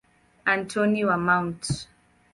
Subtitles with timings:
[0.53, 1.61] Antoni wa Mt.